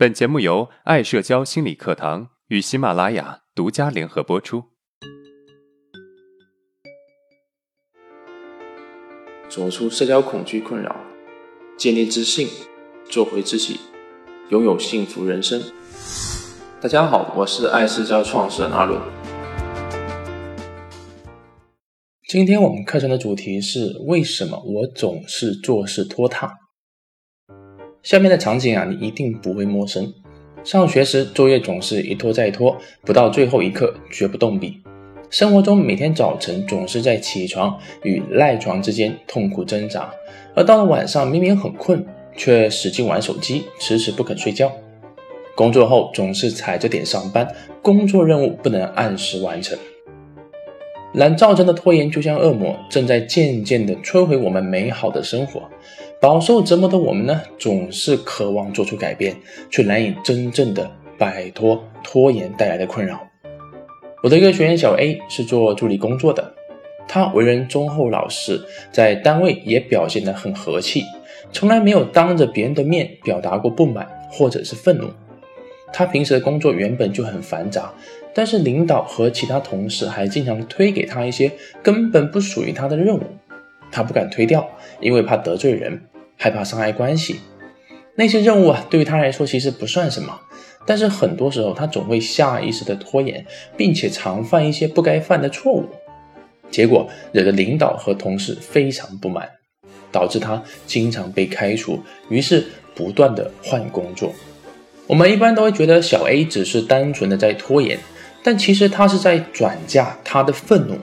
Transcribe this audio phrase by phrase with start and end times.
[0.00, 4.64] 本节目由爱社交心理课堂与喜马拉雅独家联合播出。
[9.50, 10.96] 走出社交恐惧困扰，
[11.76, 12.48] 建立自信，
[13.10, 13.78] 做回自己，
[14.48, 15.62] 拥有幸福人生。
[16.80, 18.98] 大家好，我是爱社交创始人阿伦。
[22.26, 26.69] 今天我们课程的主题是：为什么我总是做事拖沓？
[28.02, 30.12] 下面的场景啊，你一定不会陌生。
[30.64, 34.80] 上学时，作业总是一拖再拖，不到最后一刻绝不动笔。
[35.28, 40.10] 生活中，每天早晨总是在起床与赖床之间痛苦挣扎，
[40.54, 42.04] 而到了晚上，明明很困，
[42.36, 44.72] 却使劲玩手机，迟迟不肯睡觉。
[45.54, 47.46] 工作后总是踩着点上班，
[47.82, 49.78] 工作任务不能按时完成。
[51.14, 55.62] 懒造成的拖延就像恶魔，正在渐渐地摧毁我们美好的生活。
[56.20, 59.34] 饱受折磨的我们呢，总是渴望做出改变，
[59.70, 63.26] 却难以真正的摆脱拖延带来的困扰。
[64.22, 66.52] 我的一个学员小 A 是做助理工作的，
[67.08, 68.60] 他为人忠厚老实，
[68.92, 71.02] 在单位也表现得很和气，
[71.50, 75.08] 从来没有当着别人的面表达过不满或者是愤怒。
[75.92, 77.92] 他平时的工作原本就很繁杂。
[78.34, 81.50] 但是领导和其他同事还经常推给他一些
[81.82, 83.22] 根本不属于他的任务，
[83.90, 84.68] 他不敢推掉，
[85.00, 86.00] 因为怕得罪人，
[86.36, 87.40] 害怕伤害关系。
[88.14, 90.38] 那些任务啊，对于他来说其实不算什么，
[90.86, 93.44] 但是很多时候他总会下意识的拖延，
[93.76, 95.84] 并且常犯一些不该犯的错误，
[96.70, 99.48] 结果惹得领导和同事非常不满，
[100.12, 104.32] 导致他经常被开除，于是不断的换工作。
[105.06, 107.98] 我们一般都会觉得小 A 只是单纯的在拖延。
[108.42, 110.96] 但其实他是在转嫁他的愤怒，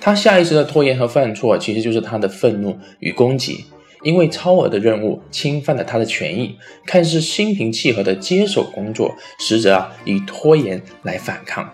[0.00, 3.64] 他下意识的拖延和犯错，其实就是他的愤怒与攻击。
[4.02, 11.68] 因为超额的任务侵犯了他的权益，看似心平气和的接手工作，实则啊以拖延来反抗。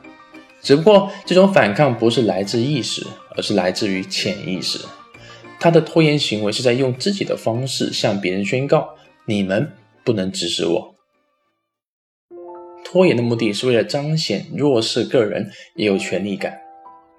[0.63, 3.05] 只不过这种反抗不是来自意识，
[3.37, 4.79] 而是来自于潜意识。
[5.61, 8.95] 他的拖延行为是在用自己的方式向别人宣告：
[9.27, 9.71] 你们
[10.03, 10.92] 不能指使我。
[12.93, 16.61] 拖延的目的是为了彰显弱势个人也有权利感，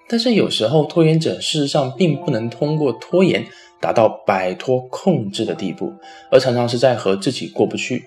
[0.07, 3.43] 但是有时候拖延者事实上并不能通过拖延
[3.81, 5.91] 达到摆脱控制的地步，
[6.29, 8.05] 而常常是在和自己过不去，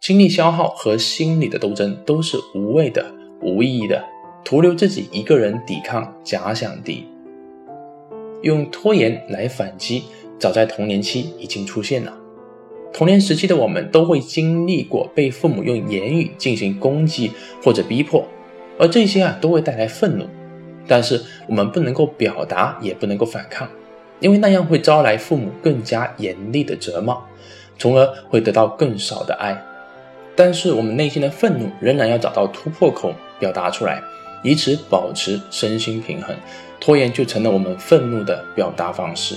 [0.00, 4.04] 精力消耗和心理的斗争都是无谓的、无意义的，
[4.44, 7.06] 徒留自己一个人抵抗假想敌。
[8.42, 10.02] 用拖延来反击，
[10.40, 12.19] 早在童年期已经出现了。
[12.92, 17.30] 童年时期的我们都会经历过被父母用言语进行攻击
[17.62, 18.26] 或者逼迫，
[18.78, 20.26] 而这些啊都会带来愤怒，
[20.86, 23.66] 但是我们不能够表达，也不能够反抗，
[24.18, 27.16] 因为那样会招来父母更加严厉的责骂，
[27.78, 29.56] 从而会得到更少的爱。
[30.34, 34.02] 但是我们内心的愤怒仍然要找到突破口表达出来，
[34.42, 36.34] 以此保持身心平衡。
[36.80, 39.36] 拖延就成了我们愤怒的表达方式，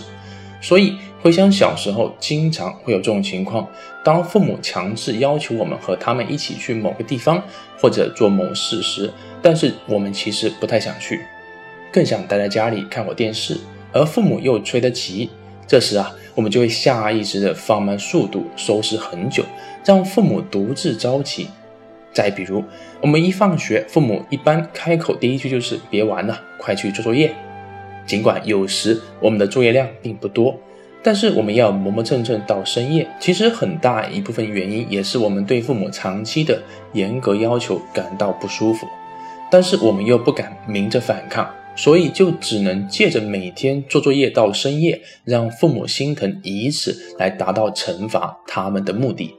[0.60, 0.98] 所以。
[1.24, 3.66] 回想小时候，经常会有这种情况：
[4.04, 7.42] 当父母强制要求我们和他们一起去某个地方
[7.80, 9.10] 或者做某事时，
[9.42, 11.22] 但是我们其实不太想去，
[11.94, 13.58] 更想待在家里看会电视，
[13.94, 15.30] 而父母又催得急。
[15.66, 19.46] 这时啊，我们就会下意识地放慢速度，收拾很久，
[19.86, 21.48] 让父母独自着急。
[22.12, 22.62] 再比如，
[23.00, 27.34] 我们一放学，父母一般开口第一句就是“别玩了，快去做作业”。
[28.06, 30.60] 尽管有时我们的作业量并不多。
[31.04, 38.88] 但是我们要磨磨蹭蹭到深夜，其实很大一部分原因也是我们对父母长期的严格要求感到不舒服，
[39.52, 49.36] 但是我们又不敢明着反抗，所以就只能借着每天做作业到深夜，让父母心疼，以此来达到惩罚他们的目的。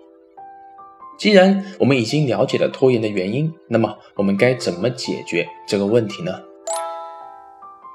[1.17, 6.33] 既然我们已经了解了拖延的原因，那么我们该怎么解决这个问题呢？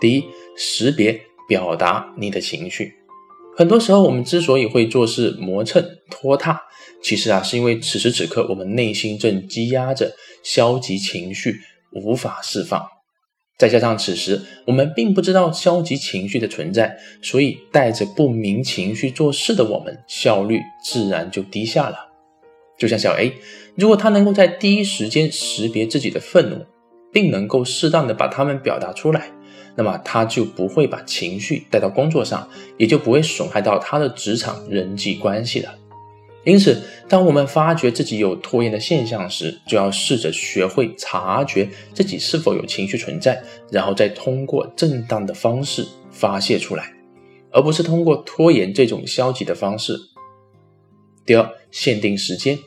[0.01, 0.25] 第一，
[0.57, 2.98] 识别表达你的情绪。
[3.59, 6.61] 很多时候，我们之所以会做事磨蹭拖沓，
[7.03, 10.15] 其实啊，是因为此时此刻我们内心正积压着
[10.45, 11.59] 消极情绪，
[11.91, 12.81] 无法释放。
[13.57, 21.97] 再加上此时我们并不知道消极情绪的存在，所以带着不明情绪做事的我们，效率自然就低下了。
[22.77, 23.33] 就像小 A，
[23.75, 26.65] 如果他能够在第一时间识别自己的愤怒，
[27.11, 29.29] 并能够适当的把它们表达出来。
[29.79, 32.45] 那么他就不会把情绪带到工作上，
[32.75, 35.73] 也就不会损害到他的职场人际关系了。
[36.43, 43.41] 因此，当我们发觉自己有拖延的现象时，就要试着学会察觉自己是否有情绪存在，
[43.71, 46.91] 然后再通过正当的方式发泄出来，
[47.49, 49.97] 而不是通过拖延这种消极的方式。
[51.25, 52.59] 第二，限定时间，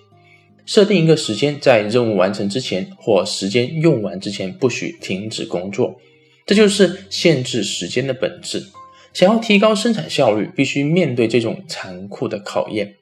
[0.64, 6.00] 设定一个时间，在任务完成之前或时间用完之前不许停止工作，
[6.47, 8.65] 这就是限制时间的本质。
[9.12, 12.94] 想要提高生产效率，必须面对这种残酷的考验。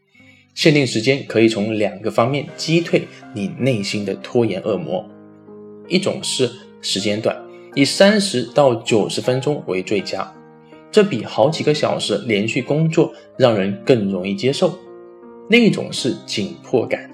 [0.54, 5.08] 限定时间可以从两个方面击退你内心的拖延恶魔，
[5.88, 6.50] 一种是
[6.82, 7.40] 时间段，
[7.74, 10.34] 以三十到九十分钟为最佳，
[10.90, 14.68] 这比好几个小时连续工作让人更容易接受；
[15.48, 17.08] 另一种是紧迫感。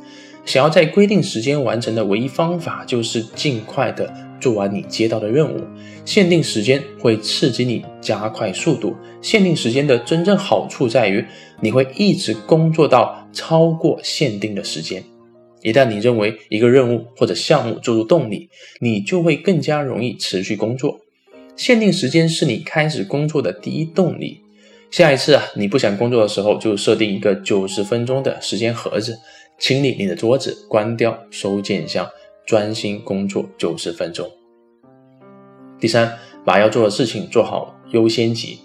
[0.47, 5.61] 想要在规定时间完成的唯一方法，就是尽快的做完你接到的任务。
[6.05, 8.95] 限定时间会刺激你加快速度。
[9.21, 11.25] 限定时间的真正好处在于，
[11.61, 15.03] 你会一直工作到超过限定的时间。
[15.63, 18.49] 一旦你认为一个任务或者项目注入动力，
[18.81, 21.01] 你就会更加容易持续工作。
[21.57, 24.43] 限定时间是你开始工作的第一动力。
[24.91, 29.19] 下一次啊，你不想工作的时候，就设定一个九十分钟的时间盒子。
[29.59, 32.07] 清理你的桌子，关掉收件箱，
[32.47, 34.31] 专心工作九十分钟。
[35.79, 38.61] 第三，把要做的事情做好优先级。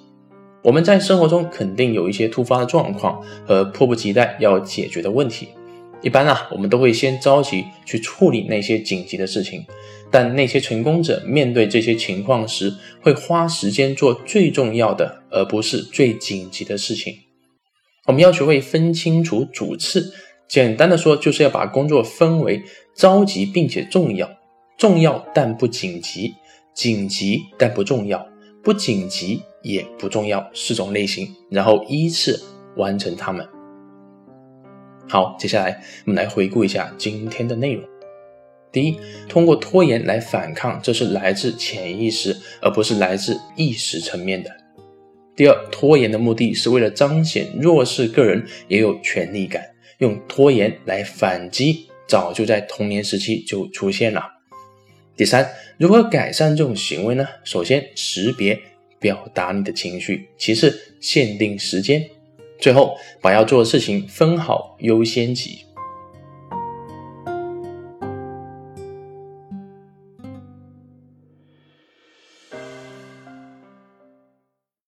[0.63, 5.49] 我们在生活中肯定有一些突发的状况和迫不及待要解决的问题。
[6.03, 9.65] 一般啊，我们都会先着急去处理那些紧急的事情。
[10.09, 17.15] 但那些成功者面对这些情况时，会花时间做最重要的，而不是最紧急的事情。
[18.07, 20.13] 我们要学会分清楚主次。
[20.51, 22.61] 简单的说，就是要把工作分为
[22.93, 24.29] 着急并且重要、
[24.77, 26.35] 重要但不紧急、
[26.73, 28.27] 紧急但不重要、
[28.61, 32.37] 不紧急也不重要四种类型，然后依次
[32.75, 33.47] 完成它们。
[35.07, 37.81] 好，接下来我们来回顾一下今天的内容。
[38.73, 38.97] 第一，
[39.29, 44.49] 通过拖延来反抗，这是来自潜意识，而不是来自意识层面的。
[45.33, 49.63] 第二，拖延的目的是为了彰显弱势个人也有权利感。
[50.01, 54.23] 用拖延来反击，早就在童年时期就出现了。
[55.15, 57.27] 第三，如何改善这种行为呢？
[57.43, 58.59] 首先，识别、
[58.99, 62.01] 表达你的情绪；其次，限定时间；
[62.59, 65.65] 最后，把要做的事情分好优先级。